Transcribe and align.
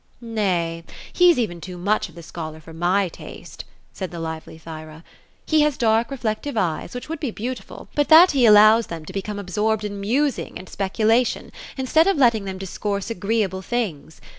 "Nay, 0.19 0.83
he's 1.13 1.37
even 1.37 1.61
too 1.61 1.77
much 1.77 2.09
of 2.09 2.15
the 2.15 2.23
scholar, 2.23 2.59
for 2.59 2.73
my 2.73 3.07
taste;" 3.07 3.65
said 3.93 4.09
the 4.09 4.19
lively 4.19 4.57
Thyra." 4.57 5.03
He 5.45 5.61
has 5.61 5.77
dark 5.77 6.09
reflective 6.09 6.57
eyes, 6.57 6.95
which 6.95 7.07
would 7.07 7.19
be 7.19 7.29
beautiful, 7.29 7.87
but 7.93 8.07
that 8.07 8.31
he 8.31 8.47
allows 8.47 8.87
them 8.87 9.05
to 9.05 9.13
become 9.13 9.37
absorbed 9.37 9.83
in 9.83 10.01
musing 10.01 10.57
and 10.57 10.67
speculation, 10.67 11.51
instead 11.77 12.07
of 12.07 12.17
letting 12.17 12.45
them 12.45 12.57
discourse 12.57 13.11
agreeable 13.11 13.61
things. 13.61 14.19